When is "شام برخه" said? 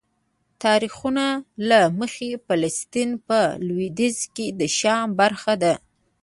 4.79-5.53